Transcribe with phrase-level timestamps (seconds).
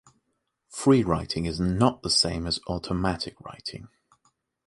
[0.67, 3.87] Free writing is not the same as automatic writing.